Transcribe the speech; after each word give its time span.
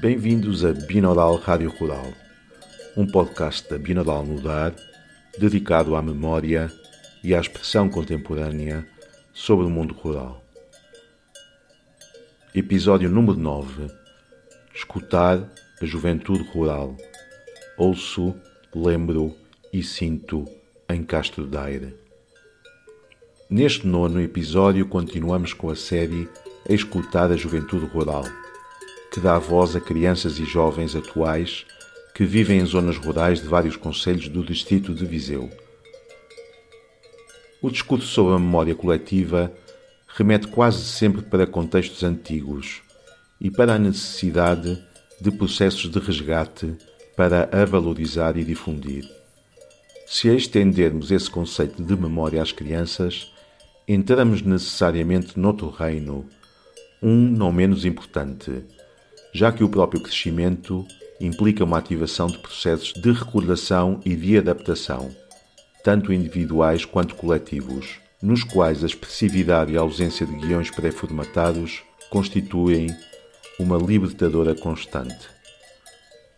Bem-vindos 0.00 0.64
a 0.64 0.72
Binaural 0.72 1.34
Rádio 1.34 1.70
Rural, 1.70 2.12
um 2.96 3.04
podcast 3.04 3.68
da 3.68 3.76
Binaural 3.76 4.24
Mudar 4.24 4.72
dedicado 5.36 5.96
à 5.96 6.00
memória 6.00 6.72
e 7.24 7.34
à 7.34 7.40
expressão 7.40 7.88
contemporânea 7.88 8.86
sobre 9.34 9.66
o 9.66 9.68
mundo 9.68 9.92
rural. 9.94 10.40
Episódio 12.54 13.10
número 13.10 13.36
9 13.36 13.88
Escutar 14.72 15.50
a 15.82 15.84
juventude 15.84 16.44
rural. 16.44 16.96
Ouço, 17.76 18.36
lembro 18.72 19.34
e 19.72 19.82
sinto 19.82 20.44
em 20.88 21.02
Castro 21.02 21.44
Daire. 21.44 21.96
Neste 23.50 23.84
nono 23.84 24.20
episódio 24.20 24.86
continuamos 24.86 25.52
com 25.52 25.68
a 25.68 25.74
série 25.74 26.28
Escutar 26.68 27.32
a 27.32 27.36
Juventude 27.36 27.86
Rural, 27.86 28.24
que 29.12 29.20
dá 29.20 29.38
voz 29.38 29.74
a 29.74 29.80
crianças 29.80 30.38
e 30.38 30.44
jovens 30.44 30.94
atuais 30.94 31.64
que 32.14 32.24
vivem 32.24 32.58
em 32.58 32.66
zonas 32.66 32.96
rurais 32.96 33.40
de 33.40 33.46
vários 33.46 33.76
conselhos 33.76 34.28
do 34.28 34.44
distrito 34.44 34.94
de 34.94 35.06
Viseu. 35.06 35.48
O 37.62 37.70
discurso 37.70 38.06
sobre 38.06 38.34
a 38.34 38.38
memória 38.38 38.74
coletiva 38.74 39.52
remete 40.08 40.48
quase 40.48 40.82
sempre 40.82 41.22
para 41.22 41.46
contextos 41.46 42.02
antigos 42.02 42.82
e 43.40 43.50
para 43.50 43.74
a 43.74 43.78
necessidade 43.78 44.82
de 45.20 45.30
processos 45.30 45.90
de 45.90 45.98
resgate 45.98 46.76
para 47.16 47.48
a 47.52 47.64
valorizar 47.64 48.36
e 48.36 48.44
difundir. 48.44 49.04
Se 50.06 50.28
estendermos 50.28 51.10
esse 51.10 51.30
conceito 51.30 51.82
de 51.82 51.96
memória 51.96 52.40
às 52.40 52.50
crianças, 52.50 53.32
entramos 53.86 54.42
necessariamente 54.42 55.38
noutro 55.38 55.68
reino, 55.68 56.26
um 57.02 57.14
não 57.14 57.52
menos 57.52 57.84
importante, 57.84 58.64
já 59.32 59.52
que 59.52 59.62
o 59.62 59.68
próprio 59.68 60.00
crescimento 60.00 60.86
implica 61.20 61.64
uma 61.64 61.78
ativação 61.78 62.26
de 62.26 62.38
processos 62.38 62.92
de 62.92 63.12
recordação 63.12 64.00
e 64.04 64.14
de 64.14 64.38
adaptação, 64.38 65.10
tanto 65.82 66.12
individuais 66.12 66.84
quanto 66.84 67.14
coletivos, 67.14 68.00
nos 68.22 68.42
quais 68.42 68.82
a 68.82 68.86
expressividade 68.86 69.72
e 69.72 69.76
a 69.76 69.80
ausência 69.80 70.26
de 70.26 70.34
guiões 70.36 70.70
pré-formatados 70.70 71.82
constituem 72.10 72.88
uma 73.58 73.76
libertadora 73.76 74.54
constante. 74.54 75.28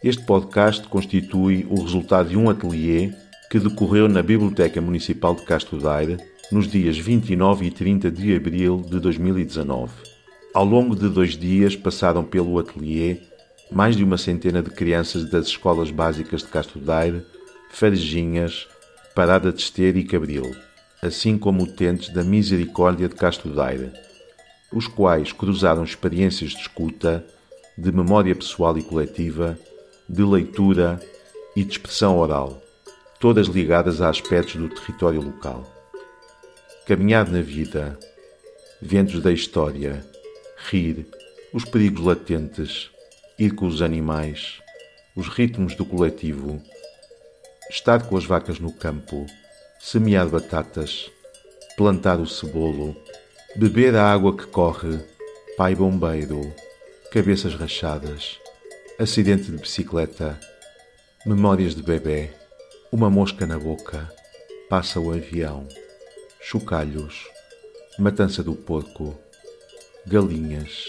Este 0.02 0.24
podcast 0.24 0.86
constitui 0.88 1.66
o 1.68 1.82
resultado 1.82 2.30
de 2.30 2.36
um 2.36 2.48
ateliê 2.48 3.12
que 3.50 3.58
decorreu 3.58 4.08
na 4.08 4.22
Biblioteca 4.22 4.80
Municipal 4.80 5.34
de 5.34 5.42
Castro 5.42 5.78
Daire 5.78 6.16
nos 6.50 6.66
dias 6.66 6.96
29 6.96 7.66
e 7.66 7.70
30 7.70 8.10
de 8.10 8.34
abril 8.34 8.82
de 8.88 8.98
2019. 8.98 10.09
Ao 10.52 10.64
longo 10.64 10.96
de 10.96 11.08
dois 11.08 11.36
dias 11.36 11.76
passaram 11.76 12.24
pelo 12.24 12.58
ateliê 12.58 13.18
mais 13.70 13.94
de 13.94 14.02
uma 14.02 14.18
centena 14.18 14.60
de 14.60 14.70
crianças 14.70 15.30
das 15.30 15.46
escolas 15.46 15.92
básicas 15.92 16.42
de 16.42 16.48
Castro 16.48 16.80
Daire, 16.80 17.24
Farejinhas, 17.70 18.66
Parada 19.14 19.52
de 19.52 19.60
Esteira 19.60 19.96
e 19.96 20.04
Cabril, 20.04 20.52
assim 21.00 21.38
como 21.38 21.62
utentes 21.62 22.08
da 22.08 22.24
Misericórdia 22.24 23.08
de 23.08 23.14
Castro 23.14 23.50
Daire, 23.54 23.92
os 24.72 24.88
quais 24.88 25.32
cruzaram 25.32 25.84
experiências 25.84 26.50
de 26.50 26.58
escuta, 26.58 27.24
de 27.78 27.92
memória 27.92 28.34
pessoal 28.34 28.76
e 28.76 28.82
coletiva, 28.82 29.56
de 30.08 30.24
leitura 30.24 31.00
e 31.54 31.62
de 31.62 31.70
expressão 31.70 32.18
oral, 32.18 32.60
todas 33.20 33.46
ligadas 33.46 34.02
a 34.02 34.08
aspectos 34.08 34.56
do 34.56 34.68
território 34.68 35.20
local. 35.20 35.64
Caminhar 36.86 37.30
na 37.30 37.40
vida, 37.40 37.96
ventos 38.82 39.20
da 39.22 39.30
história, 39.30 40.04
rir, 40.68 41.06
os 41.52 41.64
perigos 41.64 42.04
latentes, 42.04 42.90
ir 43.38 43.54
com 43.54 43.66
os 43.66 43.80
animais, 43.80 44.60
os 45.16 45.28
ritmos 45.28 45.74
do 45.74 45.84
coletivo, 45.84 46.62
estar 47.70 48.06
com 48.06 48.16
as 48.16 48.24
vacas 48.24 48.60
no 48.60 48.72
campo, 48.72 49.26
semear 49.80 50.28
batatas, 50.28 51.10
plantar 51.76 52.20
o 52.20 52.26
cebolo, 52.26 52.94
beber 53.56 53.96
a 53.96 54.12
água 54.12 54.36
que 54.36 54.46
corre, 54.46 54.98
pai 55.56 55.74
bombeiro, 55.74 56.52
cabeças 57.10 57.54
rachadas, 57.54 58.38
acidente 58.98 59.50
de 59.50 59.56
bicicleta, 59.56 60.38
memórias 61.24 61.74
de 61.74 61.82
bebê, 61.82 62.30
uma 62.92 63.08
mosca 63.08 63.46
na 63.46 63.58
boca, 63.58 64.12
passa 64.68 65.00
o 65.00 65.10
avião, 65.10 65.66
chocalhos, 66.40 67.26
matança 67.98 68.42
do 68.42 68.54
porco, 68.54 69.18
galinhas, 70.06 70.86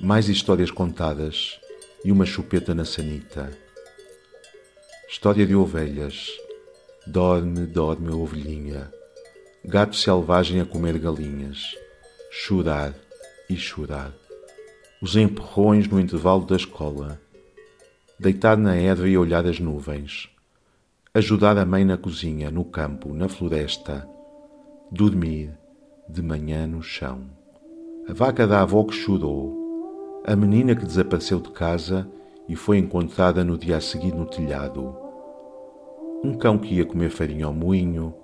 mais 0.00 0.28
histórias 0.28 0.70
contadas 0.70 1.60
e 2.04 2.10
uma 2.10 2.24
chupeta 2.24 2.74
na 2.74 2.84
sanita. 2.84 3.50
História 5.08 5.46
de 5.46 5.54
ovelhas. 5.54 6.28
Dorme, 7.06 7.66
dorme, 7.66 8.10
ovelhinha. 8.10 8.92
Gato 9.64 9.96
selvagem 9.96 10.60
a 10.60 10.64
comer 10.64 10.98
galinhas. 10.98 11.74
Chorar 12.30 12.94
e 13.50 13.56
chorar. 13.56 14.12
Os 15.00 15.14
empurrões 15.14 15.86
no 15.86 16.00
intervalo 16.00 16.44
da 16.44 16.56
escola. 16.56 17.20
Deitar 18.18 18.56
na 18.56 18.74
erva 18.74 19.08
e 19.08 19.16
olhar 19.16 19.46
as 19.46 19.60
nuvens. 19.60 20.28
Ajudar 21.14 21.56
a 21.58 21.66
mãe 21.66 21.84
na 21.84 21.96
cozinha, 21.96 22.50
no 22.50 22.64
campo, 22.64 23.14
na 23.14 23.28
floresta. 23.28 24.08
Dormir, 24.90 25.52
de 26.08 26.22
manhã 26.22 26.66
no 26.66 26.82
chão. 26.82 27.37
A 28.08 28.14
vaca 28.14 28.46
da 28.46 28.62
avó 28.62 28.84
que 28.84 28.94
chorou. 28.94 29.54
A 30.24 30.34
menina 30.34 30.74
que 30.74 30.86
desapareceu 30.86 31.38
de 31.40 31.50
casa 31.50 32.10
e 32.48 32.56
foi 32.56 32.78
encontrada 32.78 33.44
no 33.44 33.58
dia 33.58 33.76
a 33.76 33.82
seguir 33.82 34.14
no 34.14 34.24
telhado. 34.24 34.96
Um 36.24 36.32
cão 36.32 36.56
que 36.56 36.74
ia 36.74 36.86
comer 36.86 37.10
farinha 37.10 37.44
ao 37.44 37.52
moinho, 37.52 38.14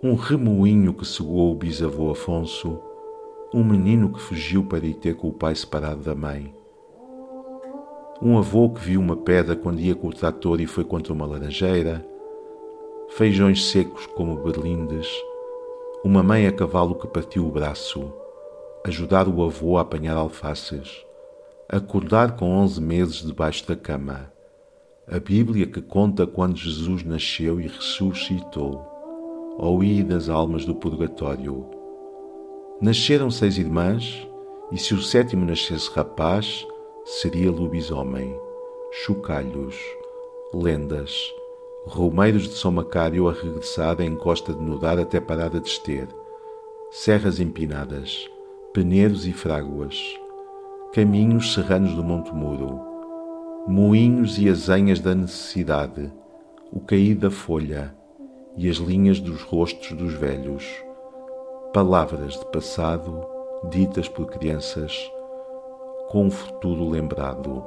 um 0.00 0.14
remoinho 0.14 0.94
que 0.94 1.04
cegou 1.04 1.50
o 1.50 1.56
bisavô 1.56 2.12
Afonso, 2.12 2.78
um 3.52 3.64
menino 3.64 4.12
que 4.12 4.20
fugiu 4.20 4.62
para 4.62 4.86
ir 4.86 4.94
ter 4.94 5.16
com 5.16 5.26
o 5.26 5.32
pai 5.32 5.56
separado 5.56 6.04
da 6.04 6.14
mãe, 6.14 6.54
um 8.22 8.38
avô 8.38 8.70
que 8.70 8.80
viu 8.80 9.00
uma 9.00 9.16
pedra 9.16 9.56
quando 9.56 9.80
ia 9.80 9.96
com 9.96 10.06
o 10.06 10.14
trator 10.14 10.60
e 10.60 10.66
foi 10.66 10.84
contra 10.84 11.12
uma 11.12 11.26
laranjeira, 11.26 12.06
feijões 13.08 13.70
secos 13.70 14.06
como 14.06 14.36
berlindes, 14.36 15.08
uma 16.04 16.22
mãe 16.22 16.46
a 16.46 16.52
cavalo 16.52 16.94
que 16.94 17.08
partiu 17.08 17.44
o 17.44 17.50
braço, 17.50 18.12
ajudar 18.84 19.28
o 19.28 19.42
avô 19.42 19.76
a 19.76 19.82
apanhar 19.82 20.16
alfaces, 20.16 21.04
acordar 21.68 22.36
com 22.36 22.50
onze 22.50 22.80
meses 22.80 23.16
debaixo 23.16 23.66
da 23.66 23.76
cama, 23.76 24.32
a 25.06 25.18
Bíblia 25.18 25.66
que 25.66 25.80
conta 25.80 26.26
quando 26.26 26.56
Jesus 26.56 27.02
nasceu 27.02 27.60
e 27.60 27.66
ressuscitou, 27.66 28.86
ou 29.58 29.82
ir 29.82 30.04
das 30.04 30.28
almas 30.28 30.64
do 30.64 30.74
purgatório. 30.74 31.66
Nasceram 32.80 33.30
seis 33.30 33.58
irmãs, 33.58 34.26
e 34.70 34.78
se 34.78 34.94
o 34.94 35.02
sétimo 35.02 35.44
nascesse 35.44 35.90
rapaz, 35.90 36.66
seria 37.04 37.50
lobisomem, 37.50 38.38
chocalhos, 39.04 39.74
lendas, 40.54 41.32
romeiros 41.86 42.42
de 42.42 42.54
São 42.54 42.70
Macário 42.70 43.28
a 43.28 43.32
regressar 43.32 43.96
da 43.96 44.04
encosta 44.04 44.52
de 44.52 44.62
Nudar 44.62 44.98
até 44.98 45.20
Parada 45.20 45.58
de 45.58 45.68
Ester, 45.68 46.06
serras 46.90 47.40
empinadas, 47.40 48.28
penedos 48.78 49.26
e 49.26 49.32
fráguas, 49.32 49.98
caminhos 50.92 51.52
serranos 51.52 51.94
do 51.94 52.04
Monte 52.04 52.32
Muro, 52.32 52.80
moinhos 53.66 54.38
e 54.38 54.48
azenhas 54.48 55.00
da 55.00 55.16
necessidade, 55.16 56.12
o 56.72 56.78
cair 56.78 57.16
da 57.16 57.28
folha 57.28 57.92
e 58.56 58.70
as 58.70 58.76
linhas 58.76 59.18
dos 59.18 59.42
rostos 59.42 59.90
dos 59.98 60.14
velhos, 60.14 60.64
palavras 61.74 62.38
de 62.38 62.46
passado 62.52 63.26
ditas 63.68 64.08
por 64.08 64.26
crianças 64.26 65.10
com 66.08 66.26
um 66.26 66.30
futuro 66.30 66.88
lembrado. 66.88 67.64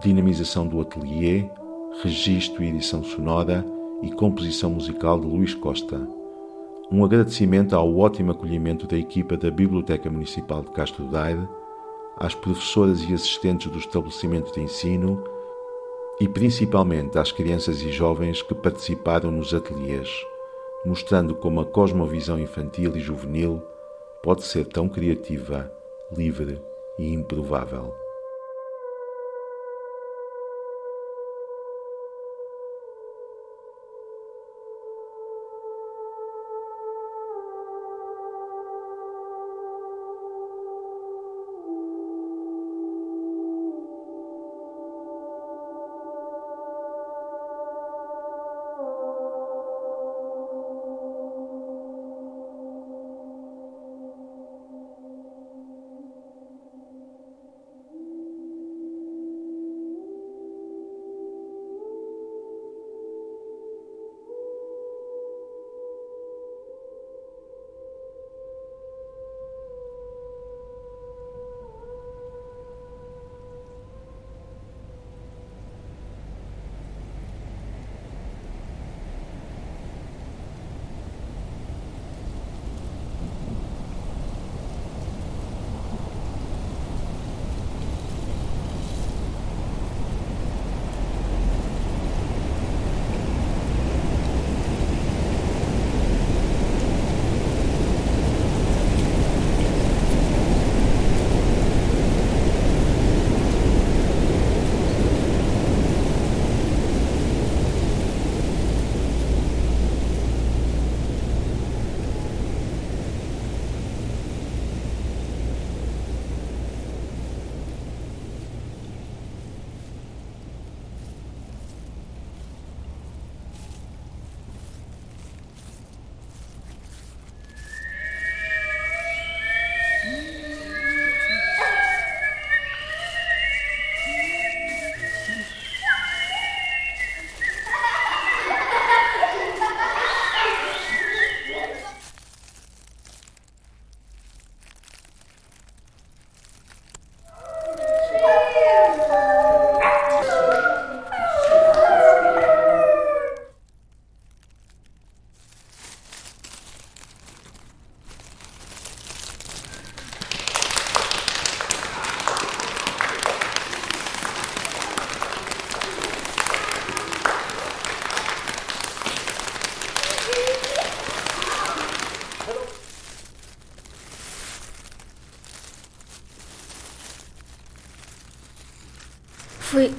Dinamização 0.00 0.66
do 0.66 0.80
ateliê, 0.80 1.50
registro 2.02 2.64
e 2.64 2.68
edição 2.68 3.04
sonora 3.04 3.62
e 4.00 4.10
composição 4.10 4.70
musical 4.70 5.20
de 5.20 5.26
Luís 5.26 5.52
Costa 5.52 6.23
um 6.90 7.04
agradecimento 7.04 7.74
ao 7.74 7.96
ótimo 7.96 8.32
acolhimento 8.32 8.86
da 8.86 8.96
equipa 8.96 9.36
da 9.36 9.50
Biblioteca 9.50 10.10
Municipal 10.10 10.62
de 10.62 10.70
Castro 10.70 11.04
Daire, 11.06 11.48
às 12.16 12.34
professoras 12.34 13.02
e 13.02 13.14
assistentes 13.14 13.70
do 13.70 13.78
estabelecimento 13.78 14.52
de 14.52 14.60
ensino 14.60 15.22
e 16.20 16.28
principalmente 16.28 17.18
às 17.18 17.32
crianças 17.32 17.82
e 17.82 17.90
jovens 17.90 18.42
que 18.42 18.54
participaram 18.54 19.30
nos 19.30 19.52
ateliês, 19.52 20.08
mostrando 20.84 21.34
como 21.34 21.60
a 21.60 21.64
cosmovisão 21.64 22.38
infantil 22.38 22.96
e 22.96 23.00
juvenil 23.00 23.62
pode 24.22 24.44
ser 24.44 24.66
tão 24.66 24.88
criativa, 24.88 25.70
livre 26.16 26.60
e 26.98 27.12
improvável. 27.12 28.03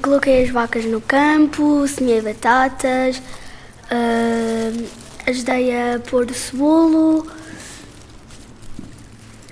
Coloquei 0.06 0.44
as 0.44 0.52
vacas 0.52 0.86
no 0.86 1.02
campo, 1.02 1.88
semeei 1.88 2.22
batatas, 2.22 3.18
uh, 3.90 4.88
ajudei 5.26 5.76
a 5.76 6.00
pôr 6.00 6.30
o 6.30 6.34
cebolo. 6.34 7.28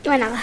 Não 0.06 0.14
é 0.14 0.18
nada. 0.20 0.40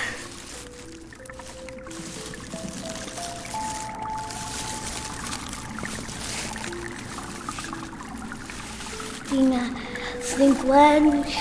Tinha 9.29 9.73
cinco 10.21 10.73
anos, 10.73 11.33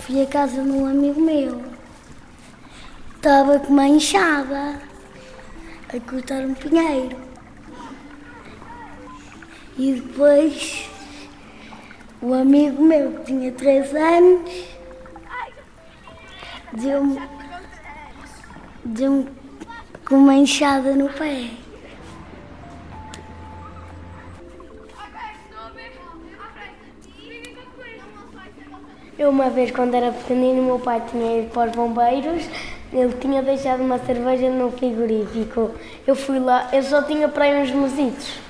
fui 0.00 0.22
à 0.22 0.26
casa 0.26 0.62
de 0.62 0.68
um 0.68 0.84
amigo 0.84 1.18
meu. 1.18 1.64
Estava 3.16 3.58
com 3.58 3.72
uma 3.72 3.88
enxada 3.88 4.82
a 5.88 6.00
cortar 6.00 6.42
um 6.42 6.52
pinheiro. 6.52 7.29
E 9.80 9.94
depois 9.94 10.90
o 12.20 12.34
amigo 12.34 12.82
meu, 12.82 13.12
que 13.12 13.24
tinha 13.24 13.50
três 13.50 13.94
anos, 13.94 14.50
deu-me 16.70 17.18
deu 18.84 19.26
com 20.06 20.16
uma 20.16 20.34
enxada 20.34 20.94
no 20.94 21.08
pé. 21.08 21.48
Eu 29.18 29.30
uma 29.30 29.48
vez 29.48 29.70
quando 29.70 29.94
era 29.94 30.12
pequenino, 30.12 30.62
meu 30.62 30.78
pai 30.78 31.02
tinha 31.10 31.40
ido 31.40 31.50
para 31.52 31.70
os 31.70 31.76
bombeiros, 31.76 32.44
ele 32.92 33.14
tinha 33.14 33.42
deixado 33.42 33.82
uma 33.82 33.98
cerveja 33.98 34.50
no 34.50 34.70
frigorífico. 34.72 35.70
Eu 36.06 36.14
fui 36.14 36.38
lá, 36.38 36.68
eu 36.70 36.82
só 36.82 37.02
tinha 37.02 37.30
para 37.30 37.44
aí 37.44 37.62
uns 37.62 37.70
mesitos, 37.70 38.49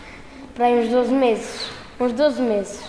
para 0.60 0.66
aí 0.66 0.78
uns 0.78 0.90
12 0.90 1.14
meses, 1.14 1.70
uns 1.98 2.12
12 2.12 2.42
meses. 2.42 2.82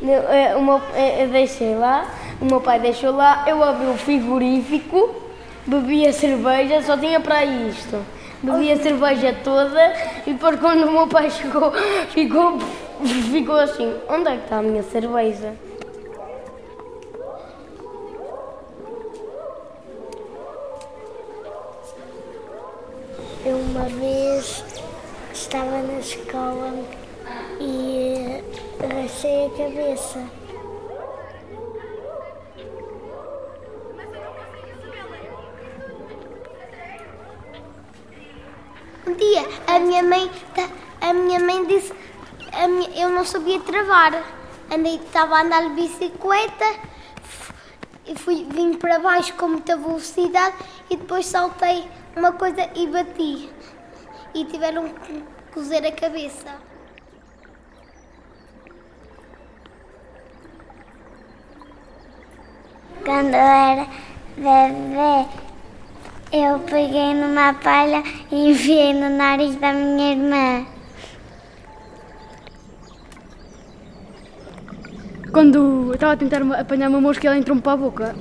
Eu, 0.00 0.08
eu, 0.08 0.80
eu 1.20 1.28
deixei 1.28 1.74
lá, 1.74 2.10
o 2.40 2.46
meu 2.46 2.62
pai 2.62 2.80
deixou 2.80 3.14
lá, 3.14 3.44
eu 3.46 3.62
abri 3.62 3.88
o 3.88 3.94
frigorífico, 3.98 5.14
bebi 5.66 6.06
a 6.06 6.14
cerveja, 6.14 6.80
só 6.80 6.96
tinha 6.96 7.20
para 7.20 7.44
isto. 7.44 8.02
Bebi 8.42 8.72
a 8.72 8.78
cerveja 8.78 9.36
toda 9.44 9.92
e 10.26 10.32
depois 10.32 10.58
quando 10.58 10.84
o 10.84 10.92
meu 10.92 11.06
pai 11.06 11.28
chegou, 11.30 11.72
ficou, 12.08 12.58
ficou 13.30 13.56
assim, 13.56 13.94
onde 14.08 14.30
é 14.30 14.36
que 14.38 14.44
está 14.44 14.60
a 14.60 14.62
minha 14.62 14.82
cerveja? 14.82 15.52
Eu 23.44 23.58
uma 23.58 23.84
vez 23.90 24.73
estava 25.54 25.82
na 25.82 26.00
escola 26.00 26.84
e 27.60 28.42
rachei 28.92 29.46
a 29.46 29.50
cabeça. 29.50 30.18
Um 39.06 39.14
dia 39.14 39.48
a 39.68 39.78
minha 39.78 40.02
mãe, 40.02 40.28
a 41.00 41.12
minha 41.12 41.38
mãe 41.38 41.64
disse, 41.66 41.92
minha, 42.68 42.90
eu 43.00 43.10
não 43.10 43.24
sabia 43.24 43.60
travar. 43.60 44.24
Andei, 44.72 44.96
estava 44.96 45.36
a 45.36 45.42
andar 45.42 45.68
de 45.68 45.74
bicicleta, 45.80 46.64
e 48.04 48.16
fui, 48.16 48.44
vim 48.50 48.74
para 48.74 48.98
baixo 48.98 49.32
com 49.34 49.46
muita 49.46 49.76
velocidade 49.76 50.56
e 50.90 50.96
depois 50.96 51.26
saltei 51.26 51.88
uma 52.16 52.32
coisa 52.32 52.68
e 52.74 52.88
bati. 52.88 53.48
E 54.34 54.44
tiveram 54.46 54.92
cozer 55.54 55.86
a 55.86 55.92
cabeça. 55.92 56.50
Quando 63.04 63.34
eu 63.34 63.48
era 63.70 63.86
bebê, 64.36 65.28
eu 66.32 66.58
peguei 66.58 67.14
numa 67.14 67.54
palha 67.54 68.02
e 68.32 68.50
enfiei 68.50 68.92
no 68.94 69.10
nariz 69.10 69.54
da 69.56 69.72
minha 69.72 70.10
irmã. 70.10 70.66
Quando 75.32 75.88
eu 75.88 75.94
estava 75.94 76.14
a 76.14 76.16
tentar 76.16 76.42
apanhar 76.58 76.88
uma 76.88 77.00
mosca, 77.00 77.26
ela 77.28 77.38
entrou-me 77.38 77.62
para 77.62 77.72
a 77.72 77.76
boca. 77.76 78.16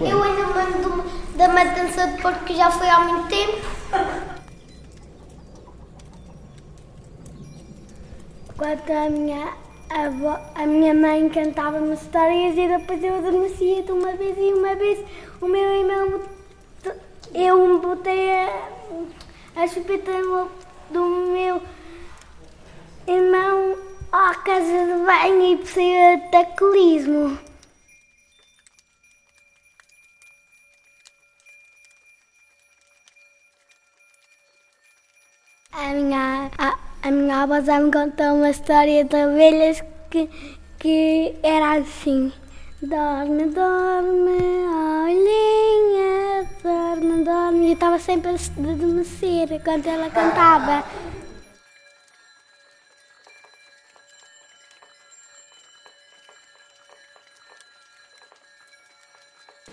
Eu 0.00 0.22
ainda 0.22 0.46
mando 0.46 1.04
da 1.36 1.48
matança 1.48 2.06
de 2.06 2.22
porco 2.22 2.44
que 2.44 2.54
já 2.54 2.70
foi 2.88 2.94
há 2.94 3.00
muito 3.00 3.28
tempo. 3.28 3.58
Quando 8.56 8.90
a 8.90 9.10
minha 9.10 9.52
avó, 9.90 10.40
a 10.54 10.66
minha 10.66 10.94
mãe 10.94 11.28
cantava-me 11.28 11.94
histórias 11.94 12.56
e 12.56 12.66
depois 12.66 13.04
eu 13.04 13.18
adormecia 13.18 13.82
de 13.82 13.92
uma 13.92 14.12
vez 14.12 14.36
e 14.38 14.54
uma 14.54 14.74
vez 14.74 15.04
o 15.40 15.46
meu 15.46 15.62
irmão 15.62 16.22
eu 17.34 17.78
botei 17.78 18.30
a, 18.32 18.68
a 19.56 19.68
chupeta 19.68 20.12
do 20.90 21.04
meu 21.04 21.60
irmão 23.06 23.76
à 24.10 24.34
casa 24.34 24.86
de 24.86 25.04
banho 25.04 25.52
e 25.52 25.56
passei 25.58 26.14
a 26.14 26.18
taquilismo. 26.30 27.47
A 35.80 35.94
minha, 35.94 36.50
a, 36.58 36.76
a 37.04 37.10
minha 37.12 37.42
avó 37.42 37.60
já 37.60 37.78
me 37.78 37.92
contou 37.92 38.34
uma 38.34 38.50
história 38.50 39.04
de 39.04 39.14
ovelhas 39.14 39.80
que, 40.10 40.28
que 40.76 41.36
era 41.40 41.78
assim. 41.78 42.32
Dorme, 42.82 43.44
dorme, 43.46 44.40
olhinha, 45.06 46.50
dorme, 46.64 47.24
dorme. 47.24 47.68
E 47.68 47.72
estava 47.74 47.96
sempre 48.00 48.32
a 48.32 48.34
adormecer 48.34 49.62
quando 49.62 49.86
ela 49.86 50.10
cantava. 50.10 50.84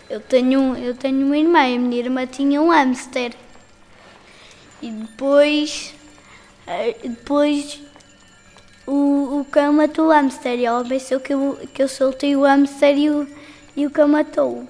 Eu 0.08 0.20
tenho, 0.22 0.78
eu 0.78 0.96
tenho 0.96 1.26
uma 1.26 1.36
irmã, 1.36 1.62
a 1.62 1.80
minha 1.80 1.98
irmã 1.98 2.28
tinha 2.28 2.62
um 2.62 2.70
hamster. 2.70 3.34
E 4.84 4.92
depois, 4.92 5.95
depois 7.04 7.80
o, 8.88 9.40
o 9.40 9.46
cão 9.46 9.74
matou 9.74 10.08
o 10.08 10.12
hamster 10.12 10.60
e 10.60 10.66
ela 10.66 10.84
pensou 10.84 11.20
que 11.20 11.34
eu, 11.34 11.60
que 11.74 11.82
eu 11.82 11.88
soltei 11.88 12.36
o 12.36 12.44
hamster 12.44 12.98
e 12.98 13.10
o, 13.10 13.28
e 13.76 13.86
o 13.86 13.92
cão 13.92 14.08
matou. 14.08 14.68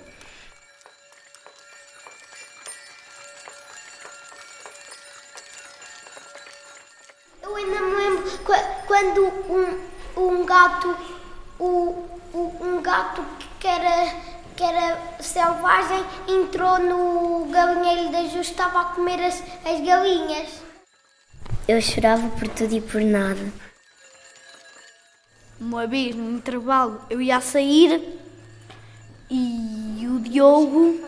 Eu 7.42 7.56
ainda 7.56 7.80
me 7.82 7.96
lembro 7.96 8.40
quando 8.88 9.28
um, 9.50 10.22
um 10.22 10.46
gato, 10.46 10.98
o, 11.60 12.06
um 12.34 12.82
gato 12.82 13.24
que 13.60 13.68
era, 13.68 14.14
que 14.56 14.64
era 14.64 14.98
selvagem 15.20 16.06
entrou 16.28 16.80
no 16.80 17.46
galinheiro 17.46 18.12
da 18.12 18.24
Ju 18.25 18.40
estava 18.40 18.82
a 18.82 18.86
comer 18.86 19.24
as, 19.24 19.42
as 19.66 19.82
galinhas. 19.82 20.66
Eu 21.68 21.82
chorava 21.82 22.30
por 22.38 22.48
tudo 22.50 22.76
e 22.76 22.82
por 22.82 23.02
nada. 23.02 23.42
Uma 25.60 25.88
vez, 25.88 26.16
no 26.16 26.32
intervalo, 26.32 27.02
eu 27.10 27.20
ia 27.22 27.42
sair 27.42 28.20
e 29.30 30.06
o 30.08 30.20
Diogo 30.20 31.00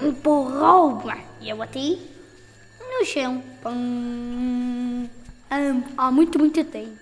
empurrou-me 0.00 1.12
e 1.40 1.50
eu 1.50 1.56
bati 1.58 2.00
no 2.80 3.04
chão. 3.04 3.42
Pum. 3.62 5.08
Há 5.98 6.10
muito, 6.10 6.38
muito 6.38 6.64
tempo. 6.64 6.98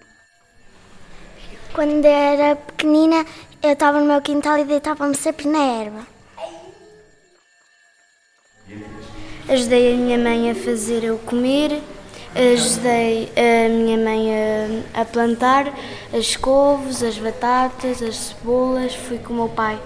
Quando 1.72 2.04
era 2.04 2.56
pequenina, 2.56 3.24
eu 3.62 3.70
estava 3.70 4.00
no 4.00 4.06
meu 4.06 4.20
quintal 4.20 4.58
e 4.58 4.64
deitava-me 4.64 5.14
sempre 5.14 5.46
na 5.46 5.62
erva. 5.62 6.06
Ajudei 9.48 9.94
a 9.94 9.96
minha 9.96 10.18
mãe 10.18 10.50
a 10.50 10.54
fazer 10.56 11.04
eu 11.04 11.18
comer, 11.18 11.80
ajudei 12.34 13.32
a 13.36 13.68
minha 13.68 13.98
mãe 13.98 14.28
a, 14.94 15.00
a, 15.00 15.04
plantar 15.04 15.72
as 16.12 16.36
couves, 16.36 17.02
as 17.02 17.18
batatas, 17.18 18.02
as 18.02 18.16
cebolas. 18.16 18.94
Fui 18.94 19.18
com 19.18 19.32
o 19.32 19.36
meu 19.36 19.48
pai 19.48 19.80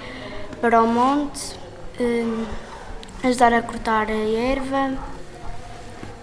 para 0.61 0.83
o 0.83 0.87
monte 0.87 1.57
um, 2.01 2.45
ajudar 3.23 3.53
a 3.53 3.63
cortar 3.63 4.09
a 4.09 4.15
erva 4.15 4.99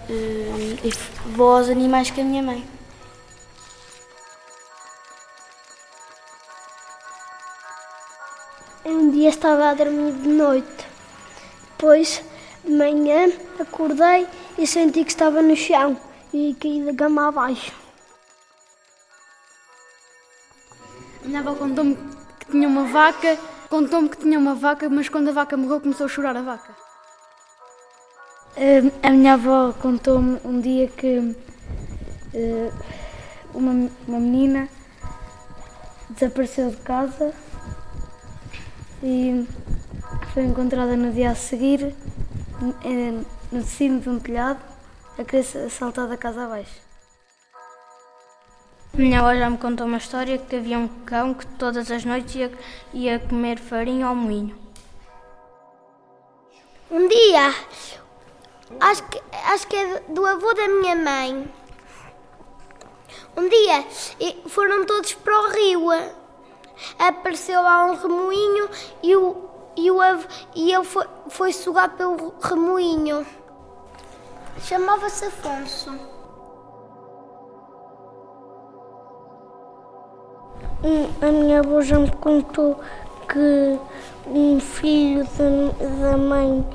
um, 0.09 0.77
e 0.83 0.93
vou 1.31 1.57
aos 1.57 1.69
animais 1.69 2.11
com 2.11 2.21
a 2.21 2.23
minha 2.23 2.43
mãe. 2.43 2.65
Um 8.85 9.11
dia 9.11 9.29
estava 9.29 9.69
a 9.69 9.73
dormir 9.73 10.13
de 10.13 10.27
noite. 10.27 10.87
Depois, 11.71 12.23
de 12.63 12.71
manhã, 12.71 13.31
acordei 13.59 14.27
e 14.57 14.67
senti 14.67 15.03
que 15.03 15.11
estava 15.11 15.41
no 15.41 15.55
chão 15.55 15.97
e 16.33 16.55
caí 16.59 16.83
da 16.85 16.93
cama 16.93 17.27
abaixo. 17.27 17.73
A 21.23 21.27
minha 21.27 21.39
avó 21.39 21.55
contou-me 21.55 21.95
que 22.39 22.51
tinha 22.51 22.67
uma 22.67 22.85
vaca, 22.85 23.37
contou-me 23.69 24.09
que 24.09 24.17
tinha 24.17 24.39
uma 24.39 24.55
vaca, 24.55 24.89
mas 24.89 25.09
quando 25.09 25.29
a 25.29 25.33
vaca 25.33 25.57
morreu 25.57 25.81
começou 25.81 26.05
a 26.05 26.09
chorar 26.09 26.35
a 26.35 26.41
vaca. 26.41 26.75
Eh, 28.57 28.81
a 29.03 29.09
minha 29.11 29.33
avó 29.33 29.73
contou-me 29.73 30.39
um 30.43 30.59
dia 30.59 30.87
que 30.87 31.35
eh, 32.33 32.71
uma, 33.53 33.89
uma 34.07 34.19
menina 34.19 34.67
desapareceu 36.09 36.69
de 36.69 36.77
casa 36.77 37.33
e 39.03 39.47
foi 40.33 40.43
encontrada 40.43 40.95
no 40.95 41.11
dia 41.11 41.31
a 41.31 41.35
seguir 41.35 41.95
eh, 42.83 43.21
no 43.51 43.63
cimo 43.63 43.99
de 43.99 44.09
um 44.09 44.19
telhado 44.19 44.70
a 45.17 45.23
querer 45.23 45.69
saltar 45.69 46.07
da 46.07 46.17
casa 46.17 46.45
abaixo. 46.45 46.91
Minha 48.93 49.19
avó 49.19 49.33
já 49.33 49.49
me 49.49 49.57
contou 49.57 49.87
uma 49.87 49.97
história 49.97 50.37
que 50.37 50.55
havia 50.55 50.77
um 50.77 50.87
cão 51.05 51.33
que 51.33 51.47
todas 51.47 51.89
as 51.89 52.03
noites 52.03 52.35
ia, 52.35 52.51
ia 52.93 53.19
comer 53.19 53.57
farinha 53.57 54.07
ao 54.07 54.15
moinho. 54.15 54.53
Um 56.89 57.07
dia, 57.07 57.55
acho 58.81 59.03
que, 59.03 59.21
acho 59.45 59.67
que 59.67 59.77
é 59.77 59.99
do 60.09 60.25
avô 60.25 60.53
da 60.53 60.67
minha 60.67 60.95
mãe. 60.97 61.53
Um 63.37 63.47
dia 63.47 63.85
foram 64.49 64.85
todos 64.85 65.13
para 65.13 65.39
o 65.39 65.49
rio. 65.51 65.87
Apareceu 66.99 67.61
lá 67.61 67.85
um 67.85 67.95
remoinho 67.95 68.69
e, 69.01 69.15
o, 69.15 69.49
e, 69.77 69.89
o, 69.89 69.99
e 70.53 70.73
ele 70.73 70.83
foi, 70.83 71.05
foi 71.29 71.53
sugar 71.53 71.95
pelo 71.95 72.33
remoinho. 72.41 73.25
Chamava-se 74.63 75.25
Afonso. 75.25 75.91
A 81.21 81.31
minha 81.31 81.59
avó 81.59 81.81
já 81.81 81.97
me 81.99 82.11
contou 82.11 82.79
que 83.27 83.79
um 84.27 84.59
filho 84.59 85.27
da, 86.01 86.17
mãe, 86.17 86.65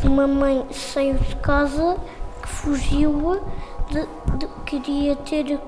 de 0.00 0.06
uma 0.06 0.26
mãe, 0.26 0.66
saiu 0.70 1.14
de 1.14 1.36
casa, 1.36 1.96
que 2.42 2.48
fugiu, 2.48 3.40
de, 3.88 4.06
de, 4.38 4.48
queria 4.64 5.14
ter, 5.16 5.60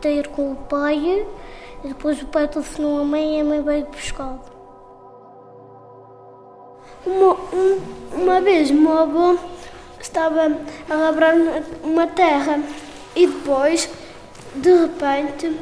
ter 0.00 0.28
com 0.28 0.52
o 0.52 0.56
pai, 0.56 1.26
e 1.84 1.88
depois 1.88 2.22
o 2.22 2.26
pai 2.26 2.48
telefonou 2.48 3.00
a 3.00 3.04
mãe 3.04 3.38
e 3.38 3.40
a 3.40 3.44
mãe 3.44 3.62
veio 3.62 3.86
buscá-lo. 3.86 4.40
Uma, 7.06 7.36
uma 8.12 8.40
vez 8.40 8.70
meu 8.70 8.98
avô 8.98 9.36
estava 10.04 10.52
a 10.88 10.94
labrar 10.94 11.34
uma 11.82 12.06
terra 12.06 12.60
e 13.16 13.26
depois, 13.26 13.88
de 14.54 14.70
repente, 14.70 15.58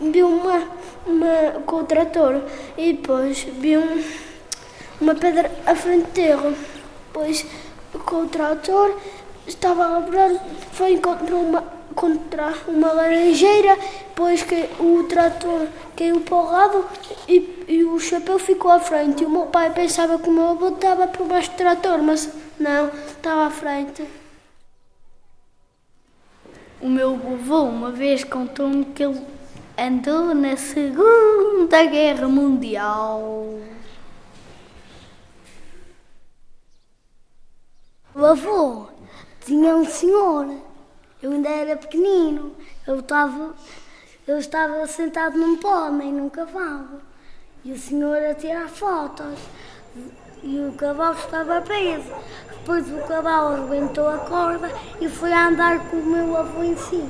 viu 0.00 0.28
uma, 0.28 0.62
uma 1.06 1.60
com 1.66 1.76
o 1.76 1.84
trator 1.84 2.40
e 2.78 2.92
depois 2.92 3.42
viu 3.58 3.82
uma 5.00 5.14
pedra 5.14 5.50
à 5.66 5.74
frente 5.74 6.10
dele. 6.12 6.56
Depois, 7.06 7.44
com 8.06 8.22
o 8.22 8.28
trator, 8.28 8.96
estava 9.46 9.84
a 9.84 9.88
labrar, 9.88 10.30
foi 10.72 10.92
encontrar 10.92 11.34
uma, 11.34 11.64
contra 11.94 12.54
uma 12.68 12.92
laranjeira, 12.92 13.76
depois 14.08 14.42
que 14.42 14.68
o 14.78 15.04
trator 15.04 15.66
caiu 15.96 16.20
para 16.20 16.36
o 16.36 16.50
lado 16.50 16.84
e, 17.28 17.64
e, 17.68 17.84
o 17.84 17.98
chapéu 17.98 18.38
ficou 18.38 18.70
à 18.70 18.78
frente. 18.78 19.22
E 19.22 19.26
o 19.26 19.30
meu 19.30 19.46
pai 19.46 19.70
pensava 19.70 20.18
que 20.18 20.28
o 20.28 20.32
meu 20.32 20.50
avô 20.50 20.68
estava 20.68 21.08
por 21.08 21.26
baixo 21.26 21.50
do 21.50 21.56
trator, 21.56 22.02
mas 22.02 22.28
não, 22.58 22.88
estava 22.88 23.46
à 23.46 23.50
frente. 23.50 24.06
O 26.80 26.88
meu 26.88 27.14
avô 27.14 27.62
uma 27.62 27.90
vez 27.90 28.24
contou-me 28.24 28.84
que 28.86 29.02
ele 29.02 29.26
andou 29.76 30.34
na 30.34 30.56
Segunda 30.56 31.84
Guerra 31.86 32.28
Mundial. 32.28 33.58
O 38.14 38.24
avô 38.24 38.86
tinha 39.44 39.74
um 39.74 39.84
senhor, 39.84 40.54
eu 41.20 41.32
ainda 41.32 41.48
era 41.48 41.76
pequenino, 41.76 42.54
eu 42.86 43.00
estava, 43.00 43.54
eu 44.26 44.38
estava 44.38 44.86
sentado 44.86 45.36
num 45.36 45.56
pônei, 45.56 46.12
num 46.12 46.28
cavalo, 46.28 47.02
e 47.64 47.72
o 47.72 47.78
senhor 47.78 48.22
a 48.22 48.34
tirar 48.34 48.68
fotos, 48.68 49.38
e 50.44 50.60
o 50.60 50.72
cavalo 50.72 51.16
estava 51.16 51.60
preso. 51.62 52.12
Depois 52.50 52.86
o 52.92 52.98
cavalo 53.08 53.56
arrebentou 53.56 54.08
a 54.08 54.18
corda 54.18 54.70
e 55.00 55.08
foi 55.08 55.32
andar 55.32 55.78
com 55.88 55.96
o 55.96 56.06
meu 56.06 56.36
avô 56.36 56.62
em 56.62 56.76
cima. 56.76 57.08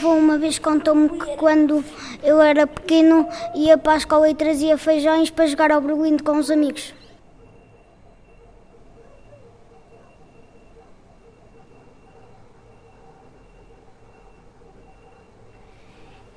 Avô 0.00 0.14
uma 0.14 0.38
vez 0.38 0.58
contou-me 0.58 1.10
que 1.10 1.36
quando 1.36 1.84
eu 2.22 2.40
era 2.40 2.66
pequeno 2.66 3.28
ia 3.54 3.76
para 3.76 3.92
a 3.92 3.96
escola 3.98 4.30
e 4.30 4.34
trazia 4.34 4.78
feijões 4.78 5.28
para 5.28 5.46
jogar 5.46 5.70
ao 5.70 5.82
Berlindo 5.82 6.24
com 6.24 6.38
os 6.38 6.50
amigos. 6.50 6.94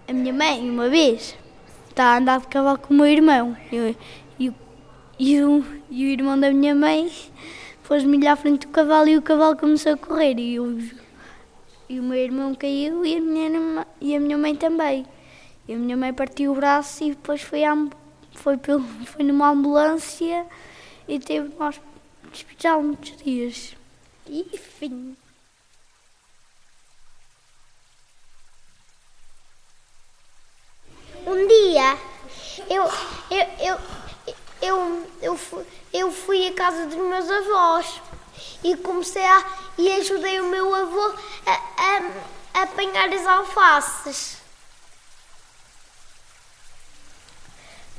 A 0.10 0.12
minha 0.12 0.34
mãe, 0.34 0.70
uma 0.70 0.90
vez, 0.90 1.34
está 1.88 2.16
a 2.16 2.18
andar 2.18 2.42
de 2.42 2.48
cavalo 2.48 2.80
com 2.80 2.94
o 2.94 2.98
meu 2.98 3.08
irmão. 3.08 3.56
e, 4.38 4.50
o, 5.42 5.64
e 5.90 6.06
o 6.06 6.10
irmão 6.10 6.38
da 6.38 6.52
minha 6.52 6.76
mãe 6.76 7.10
pôs-me 7.88 8.28
à 8.28 8.36
frente 8.36 8.68
do 8.68 8.74
cavalo 8.74 9.08
e 9.08 9.16
o 9.16 9.22
cavalo 9.22 9.56
começou 9.56 9.94
a 9.94 9.98
correr. 9.98 10.38
E 10.38 10.56
eu 10.56 10.78
e 11.94 12.00
o 12.00 12.04
meu 12.04 12.18
irmão 12.18 12.56
caiu 12.56 13.06
e 13.06 13.18
a 13.18 13.22
minha, 13.22 13.88
e 14.02 14.16
a 14.16 14.20
minha 14.20 14.36
mãe 14.36 14.56
também. 14.56 15.06
E 15.68 15.74
a 15.76 15.78
minha 15.78 15.96
mãe 15.96 16.12
partiu 16.12 16.52
o 16.52 16.56
braço 16.56 17.04
e 17.04 17.10
depois 17.10 17.44
foi, 17.44 17.64
a, 17.64 17.76
foi, 18.34 18.58
pelo, 18.58 18.82
foi 19.06 19.24
numa 19.24 19.50
ambulância 19.50 20.48
e 21.08 21.20
teve 21.20 21.50
no 21.50 21.72
hospital 22.32 22.82
muitos 22.82 23.16
dias. 23.18 23.76
E 24.28 24.42
enfim. 24.54 25.16
Um 31.28 31.48
dia 31.48 31.98
eu, 32.70 32.84
eu, 33.30 33.48
eu, 33.60 33.78
eu, 34.64 35.08
eu, 35.22 35.38
fui, 35.38 35.64
eu 35.94 36.12
fui 36.12 36.48
à 36.48 36.54
casa 36.54 36.88
dos 36.88 36.96
meus 36.96 37.30
avós 37.30 38.02
e 38.64 38.76
comecei 38.78 39.26
a 39.26 39.46
e 39.78 39.92
ajudei 39.92 40.40
o 40.40 40.50
meu 40.50 40.74
avô 40.74 41.14
a, 41.46 41.52
a, 41.52 42.60
a 42.60 42.64
apanhar 42.64 43.10
as 43.10 43.26
alfaces. 43.26 44.38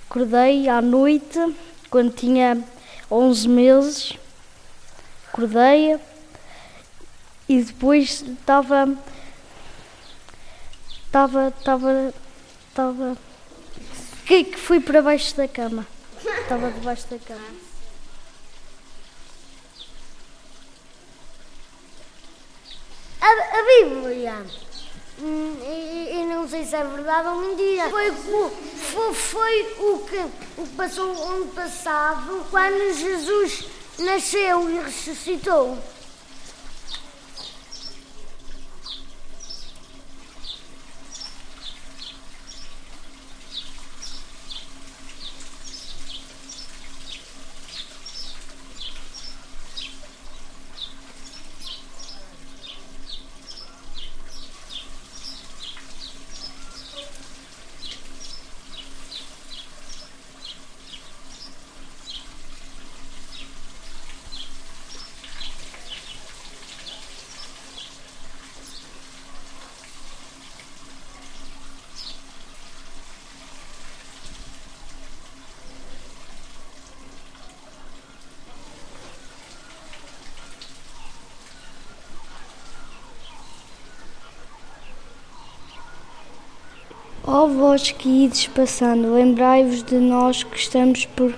Acordei 0.08 0.68
à 0.68 0.80
noite, 0.80 1.56
quando 1.90 2.14
tinha 2.14 2.62
11 3.10 3.48
meses, 3.48 4.12
acordei 5.28 5.98
e 7.48 7.62
depois 7.62 8.22
estava 8.22 8.96
estava 11.06 11.48
estava 11.48 12.14
estava 12.68 13.18
que, 14.26 14.44
que 14.44 14.58
fui 14.58 14.80
para 14.80 15.02
baixo 15.02 15.36
da 15.36 15.46
cama? 15.46 15.86
Estava 16.42 16.70
debaixo 16.70 17.06
da 17.08 17.18
cama 17.18 17.73
A, 23.24 23.58
a 23.58 23.62
Bíblia, 23.62 24.44
hum, 25.18 25.56
eu 26.10 26.26
não 26.26 26.46
sei 26.46 26.62
se 26.66 26.76
é 26.76 26.84
verdade 26.84 27.28
ou 27.28 27.36
mentira, 27.36 27.88
foi, 27.88 28.12
foi, 28.12 29.14
foi 29.14 29.62
o, 29.78 29.98
que, 30.00 30.18
o 30.60 30.66
que 30.66 30.76
passou 30.76 31.10
ano 31.30 31.46
passado, 31.46 32.44
quando 32.50 32.92
Jesus 32.92 33.64
nasceu 33.98 34.68
e 34.68 34.78
ressuscitou. 34.78 35.78
Ó 87.36 87.48
vós 87.48 87.90
que 87.90 88.08
ides 88.08 88.46
passando, 88.46 89.12
lembrai-vos 89.12 89.82
de 89.82 89.96
nós 89.96 90.44
que 90.44 90.56
estamos 90.56 91.04
por 91.04 91.34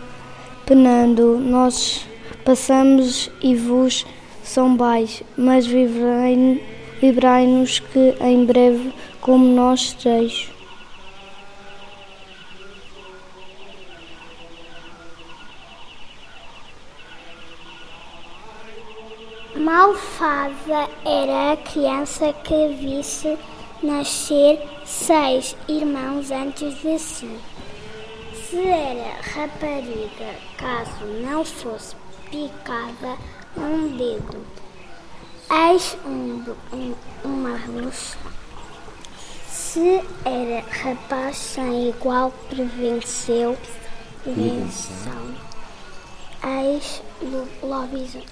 penando. 0.66 1.38
Nós 1.38 2.06
passamos 2.44 3.30
e 3.40 3.54
vos 3.54 4.04
sombais, 4.44 5.22
mas 5.38 5.64
livrai-nos 5.64 7.78
que 7.78 8.14
em 8.20 8.44
breve 8.44 8.92
como 9.22 9.46
nós 9.46 9.80
esteis. 9.80 10.50
Malfada 19.54 20.90
era 21.06 21.52
a 21.52 21.56
criança 21.56 22.34
que 22.44 22.68
visse 22.74 23.38
nascer 23.86 24.60
seis 24.84 25.56
irmãos 25.68 26.30
antes 26.32 26.74
de 26.82 26.98
si. 26.98 27.38
Se 28.48 28.58
era 28.66 29.14
rapariga, 29.22 30.34
caso 30.58 31.04
não 31.22 31.44
fosse 31.44 31.94
picada 32.30 33.16
um 33.56 33.96
dedo, 33.96 34.44
eis 35.70 35.96
um, 36.04 36.42
um, 36.72 36.94
uma 37.24 37.56
luz. 37.68 38.16
Se 39.48 40.02
era 40.24 40.64
rapaz 40.68 41.36
sem 41.36 41.90
igual 41.90 42.32
prevenceu 42.48 43.56
prevenção, 44.24 45.34
eis 46.44 47.02
lobisomem. 47.62 48.24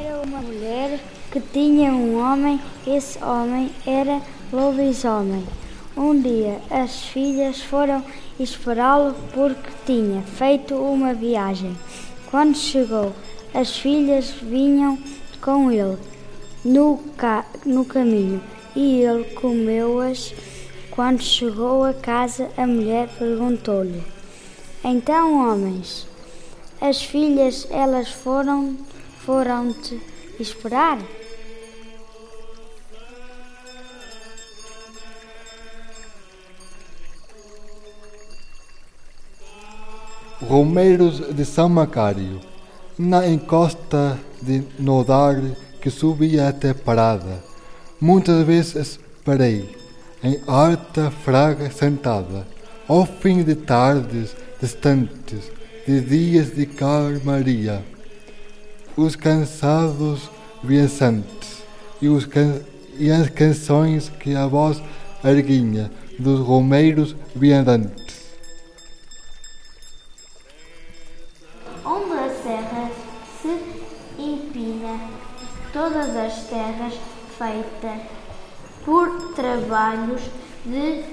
Era 0.00 0.20
uma 0.22 0.40
mulher 0.40 1.00
que 1.30 1.40
tinha 1.40 1.92
um 1.92 2.18
homem, 2.18 2.60
esse 2.86 3.22
homem 3.22 3.70
era 3.86 4.20
lobisomem. 4.52 5.44
Um 5.96 6.20
dia 6.20 6.60
as 6.70 7.04
filhas 7.04 7.60
foram 7.60 8.04
esperá-lo 8.38 9.14
porque 9.34 9.70
tinha 9.84 10.22
feito 10.22 10.74
uma 10.74 11.12
viagem. 11.12 11.76
Quando 12.30 12.56
chegou, 12.56 13.12
as 13.52 13.76
filhas 13.76 14.30
vinham 14.30 14.98
com 15.40 15.70
ele 15.70 15.98
no, 16.64 16.98
ca 17.16 17.44
no 17.64 17.84
caminho 17.84 18.40
e 18.76 19.00
ele 19.02 19.24
comeu-as. 19.34 20.34
Quando 20.90 21.22
chegou 21.22 21.84
a 21.84 21.94
casa, 21.94 22.48
a 22.56 22.66
mulher 22.66 23.08
perguntou-lhe: 23.18 24.02
Então, 24.84 25.48
homens, 25.48 26.06
as 26.80 27.02
filhas 27.02 27.66
elas 27.70 28.08
foram 28.08 28.76
foram 29.24 29.72
te 29.72 30.00
esperar? 30.42 30.98
Romeiros 40.40 41.34
de 41.34 41.44
São 41.44 41.68
Macário, 41.68 42.40
na 42.98 43.26
encosta 43.26 44.18
de 44.40 44.62
Nodar 44.78 45.36
que 45.80 45.90
subia 45.90 46.48
até 46.48 46.72
Parada. 46.72 47.42
Muitas 48.00 48.46
vezes 48.46 49.00
parei, 49.24 49.68
em 50.22 50.40
harta 50.46 51.10
fraga 51.10 51.70
sentada, 51.70 52.46
ao 52.86 53.04
fim 53.04 53.42
de 53.42 53.54
tardes 53.54 54.34
distantes, 54.60 55.50
de 55.86 56.00
dias 56.00 56.54
de 56.54 56.66
calmaria. 56.66 57.84
Os 58.98 59.14
cansados 59.14 60.28
viajantes 60.60 61.62
e, 62.02 62.08
os 62.08 62.26
can 62.26 62.60
e 62.98 63.12
as 63.12 63.30
canções 63.30 64.08
que 64.08 64.34
a 64.34 64.48
voz 64.48 64.82
erguinha 65.22 65.88
dos 66.18 66.40
romeiros 66.40 67.14
viandantes. 67.32 68.26
Onde 71.84 72.12
a 72.12 72.28
serra 72.42 72.90
se 73.40 73.60
empina, 74.20 74.98
todas 75.72 76.16
as 76.16 76.48
terras 76.48 76.94
feitas 77.38 78.00
por 78.84 79.32
trabalhos 79.34 80.22
de 80.66 81.04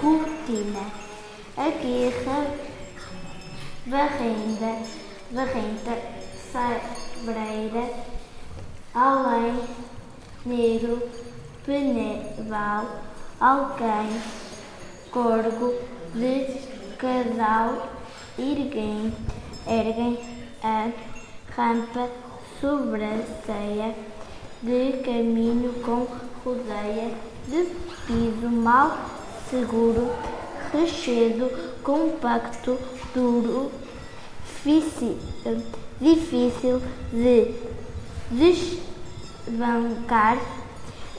rotina. 0.00 0.80
A 1.58 1.68
guerra 1.68 2.46
varrenda, 3.86 4.78
varrenta, 5.30 6.15
sabreira, 6.56 7.90
além, 8.94 9.60
negro, 10.46 11.02
peneval, 11.66 12.86
alguém, 13.38 14.22
corgo, 15.10 15.74
de 16.14 16.58
casal, 16.96 17.88
erguem, 18.38 19.12
erguem 19.66 20.18
a 20.62 20.90
rampa 21.54 22.08
sobranceia 22.58 23.94
de 24.62 25.02
caminho 25.04 25.74
com 25.84 26.06
rodeia 26.42 27.10
de 27.46 27.64
piso 28.06 28.48
mal 28.48 28.96
seguro, 29.50 30.10
rechedo, 30.72 31.50
compacto, 31.82 32.78
duro, 33.14 33.70
difícil, 34.66 35.18
difícil 36.00 36.80
de 37.12 37.54
desbancar 38.30 40.38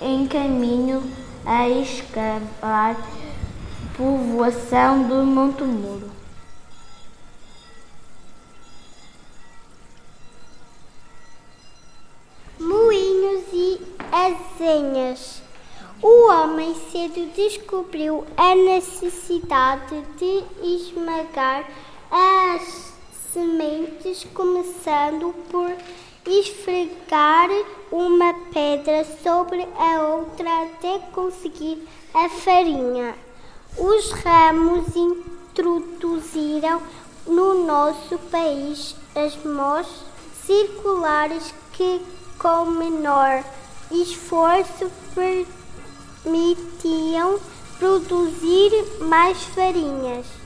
em 0.02 0.28
caminho 0.28 1.04
a 1.46 1.70
escavar 1.70 2.98
povoação 3.96 5.08
do 5.08 5.24
Monte 5.26 5.64
Muro. 5.64 6.10
Moinhos 12.60 13.44
e 13.54 13.80
azenhas. 14.12 15.42
O 16.00 16.30
homem 16.30 16.76
cedo 16.92 17.34
descobriu 17.34 18.24
a 18.38 18.54
necessidade 18.54 20.04
de 20.20 20.44
esmagar 20.62 21.68
as 22.12 22.94
sementes, 23.38 24.26
começando 24.34 25.32
por 25.52 25.72
esfregar 26.26 27.48
uma 27.92 28.34
pedra 28.52 29.06
sobre 29.22 29.62
a 29.78 30.02
outra 30.08 30.64
até 30.64 30.98
conseguir 31.12 31.88
a 32.16 32.28
farinha. 32.30 33.14
Os 33.78 34.12
ramos 34.12 34.88
introduziram 34.96 36.82
no 37.28 37.64
nosso 37.64 38.18
país 38.32 38.96
as 39.16 39.36
mãos 39.44 39.88
circulares 40.44 41.54
que, 41.74 42.02
com 42.40 42.66
menor 42.66 43.44
esforço, 43.92 44.90
permitiam 46.26 47.40
produzir 47.78 48.72
mais 49.02 49.44
farinhas. 49.44 50.37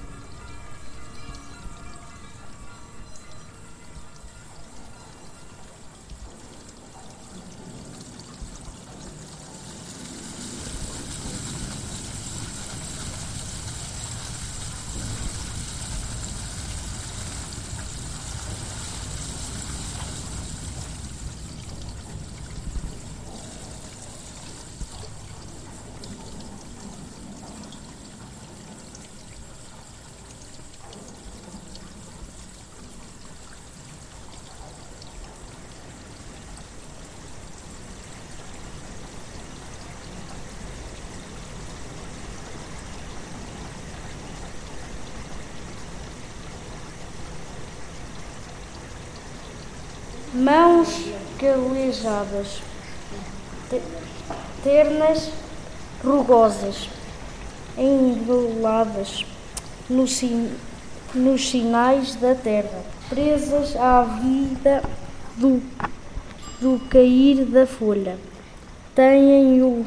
Mãos 50.41 51.05
calejadas, 51.37 52.61
ternas, 54.63 55.31
rugosas, 56.03 56.89
enroladas 57.77 59.23
no 59.87 60.07
sin, 60.07 60.49
nos 61.13 61.47
sinais 61.47 62.15
da 62.15 62.33
terra, 62.33 62.83
presas 63.07 63.75
à 63.75 64.01
vida 64.01 64.83
do, 65.37 65.61
do 66.59 66.79
cair 66.89 67.45
da 67.45 67.67
folha. 67.67 68.17
Têm 68.95 69.61
o 69.61 69.85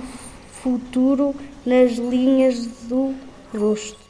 futuro 0.63 1.35
nas 1.67 1.93
linhas 1.93 2.67
do 2.89 3.13
rosto. 3.53 4.04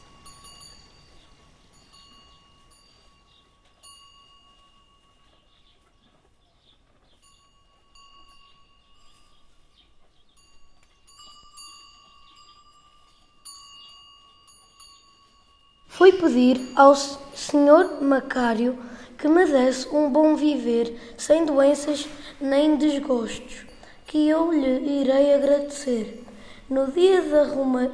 Pedir 16.15 16.61
ao 16.77 16.95
Sr. 16.95 18.03
Macário 18.03 18.79
que 19.19 19.29
me 19.29 19.47
desse 19.47 19.89
um 19.89 20.11
bom 20.11 20.37
viver, 20.37 21.15
sem 21.17 21.45
doenças 21.45 22.09
nem 22.41 22.77
desgostos, 22.77 23.65
que 24.07 24.29
eu 24.29 24.53
lhe 24.53 25.01
irei 25.01 25.35
agradecer. 25.35 26.25
No 26.69 26.91
dia 26.91 27.23
da 27.23 27.45
Roma, 27.45 27.91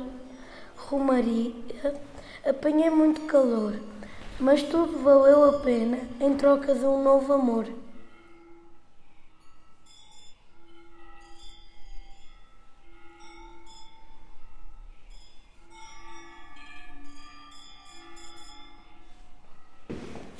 Romaria 0.76 1.52
apanhei 2.44 2.90
muito 2.90 3.20
calor, 3.22 3.74
mas 4.38 4.62
tudo 4.62 5.02
valeu 5.02 5.44
a 5.44 5.52
pena 5.61 5.98
em 6.20 6.35
troca 6.35 6.74
de 6.74 6.85
um 6.85 7.02
novo 7.02 7.33
amor. 7.33 7.66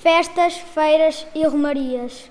Festas, 0.03 0.55
feiras 0.55 1.27
e 1.35 1.45
romarias. 1.45 2.31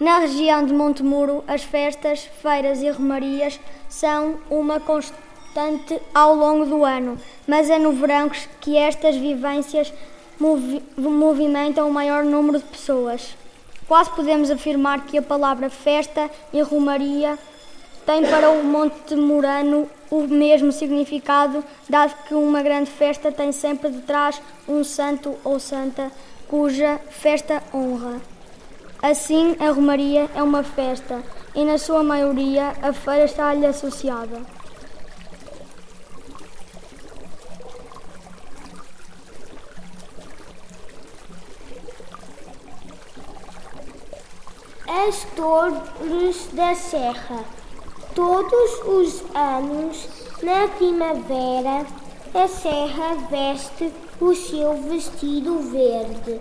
Na 0.00 0.20
região 0.20 0.64
de 0.64 0.72
Montemuro, 0.72 1.44
as 1.46 1.62
festas, 1.62 2.26
feiras 2.40 2.80
e 2.80 2.88
romarias 2.88 3.60
são 3.86 4.36
uma 4.48 4.80
constante 4.80 6.00
ao 6.14 6.34
longo 6.34 6.64
do 6.64 6.86
ano, 6.86 7.18
mas 7.46 7.68
é 7.68 7.78
no 7.78 7.92
verão 7.92 8.30
que 8.62 8.78
estas 8.78 9.14
vivências 9.14 9.92
movi 10.40 10.82
movimentam 10.96 11.86
o 11.86 11.92
maior 11.92 12.24
número 12.24 12.58
de 12.58 12.64
pessoas. 12.64 13.36
Quase 13.86 14.08
podemos 14.12 14.50
afirmar 14.50 15.04
que 15.04 15.18
a 15.18 15.22
palavra 15.22 15.68
festa 15.68 16.30
e 16.50 16.62
romaria 16.62 17.38
tem 18.06 18.22
para 18.22 18.48
o 18.48 18.64
Montemurano 18.64 19.86
o 20.10 20.22
mesmo 20.22 20.72
significado, 20.72 21.62
dado 21.90 22.14
que 22.26 22.32
uma 22.32 22.62
grande 22.62 22.90
festa 22.90 23.30
tem 23.30 23.52
sempre 23.52 23.90
de 23.90 24.00
trás 24.00 24.40
um 24.66 24.82
santo 24.82 25.36
ou 25.44 25.60
santa 25.60 26.10
cuja 26.52 27.00
festa 27.08 27.62
honra. 27.72 28.20
Assim, 29.02 29.56
a 29.58 29.70
Romaria 29.70 30.28
é 30.34 30.42
uma 30.42 30.62
festa 30.62 31.22
e, 31.54 31.64
na 31.64 31.78
sua 31.78 32.02
maioria, 32.02 32.74
a 32.82 32.92
feira 32.92 33.24
está-lhe 33.24 33.64
associada. 33.64 34.42
As 44.86 45.24
Torres 45.34 46.50
da 46.52 46.74
Serra. 46.74 47.46
Todos 48.14 48.70
os 48.84 49.24
anos, 49.34 50.06
na 50.42 50.68
primavera, 50.68 51.86
a 52.34 52.46
serra 52.46 53.14
veste 53.30 53.90
o 54.20 54.34
seu 54.34 54.74
vestido 54.82 55.58
verde 55.58 56.40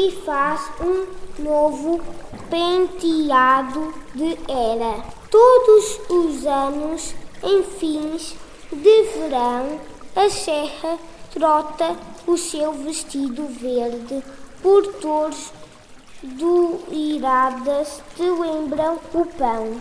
e 0.00 0.10
faz 0.24 0.70
um 0.80 1.42
novo 1.42 2.00
penteado 2.48 3.92
de 4.14 4.38
era. 4.48 5.04
Todos 5.30 6.00
os 6.08 6.46
anos, 6.46 7.14
em 7.42 7.62
fins 7.62 8.34
de 8.72 9.02
verão, 9.02 9.78
a 10.16 10.30
serra 10.30 10.98
trota 11.32 11.96
o 12.26 12.38
seu 12.38 12.72
vestido 12.72 13.46
verde 13.46 14.24
por 14.62 14.86
torres 14.94 15.52
doiradas 16.22 18.02
que 18.16 18.22
lembram 18.22 18.98
o 19.12 19.26
pão. 19.26 19.80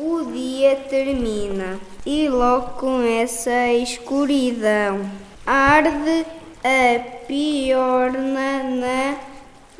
O 0.00 0.24
dia 0.26 0.76
termina 0.88 1.80
e 2.06 2.28
logo 2.28 2.78
começa 2.78 3.50
a 3.50 3.74
escuridão. 3.74 5.10
Arde 5.44 6.24
a 6.62 7.00
piorna 7.26 8.62
na 8.62 9.16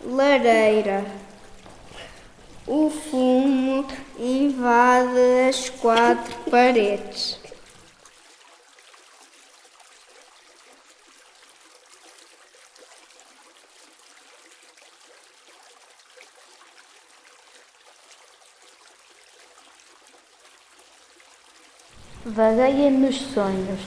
lareira. 0.05 1.05
O 2.67 2.91
fumo 2.91 3.87
invade 4.19 5.49
as 5.49 5.69
quatro 5.69 6.35
paredes. 6.51 7.39
Vagueia 22.39 22.89
nos 22.89 23.17
sonhos, 23.35 23.81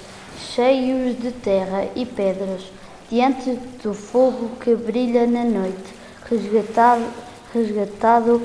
cheios 0.54 1.18
de 1.18 1.32
terra 1.32 1.88
e 1.96 2.06
pedras, 2.06 2.62
diante 3.10 3.58
do 3.82 3.94
fogo 3.94 4.58
que 4.60 4.76
brilha 4.76 5.26
na 5.26 5.46
noite, 5.46 5.96
resgatado, 6.30 7.06
resgatado 7.54 8.42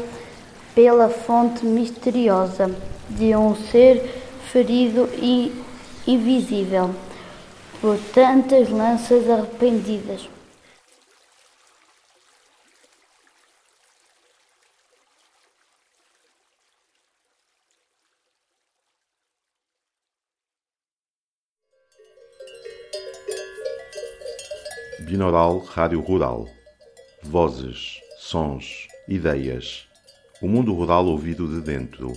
pela 0.77 1.09
fonte 1.09 1.67
misteriosa 1.67 2.71
de 3.11 3.35
um 3.35 3.57
ser 3.57 4.01
ferido 4.53 5.09
e 5.17 5.53
invisível 6.07 6.95
por 7.81 7.99
tantas 8.15 8.71
lanças 8.71 9.29
arrependidas. 9.29 10.36
Binaural 25.27 25.59
Rádio 25.59 26.01
Rural. 26.01 26.49
Vozes, 27.21 28.01
sons, 28.17 28.87
ideias. 29.09 29.89
O 30.41 30.47
mundo 30.47 30.73
rural 30.73 31.05
ouvido 31.07 31.49
de 31.49 31.61
dentro. 31.61 32.13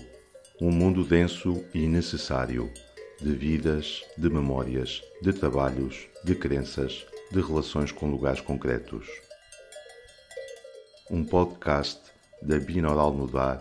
Um 0.62 0.69
mundo 0.69 1.04
denso 1.04 1.65
e 1.74 1.88
necessário. 1.88 2.72
De 3.19 3.34
vidas, 3.34 4.04
de 4.15 4.30
memórias, 4.30 5.02
de 5.24 5.34
trabalhos, 5.34 6.06
de 6.24 6.36
crenças, 6.36 7.04
de 7.32 7.41
relações 7.41 7.91
com 7.91 8.12
lugares 8.12 8.41
concretos. 8.41 9.08
Um 11.10 11.24
podcast 11.24 12.00
da 12.43 12.60
Binaural 12.60 13.12
Mudar, 13.12 13.60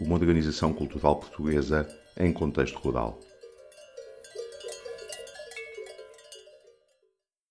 uma 0.00 0.16
organização 0.16 0.72
cultural 0.72 1.14
portuguesa 1.14 1.86
em 2.18 2.32
contexto 2.32 2.80
rural. 2.80 3.20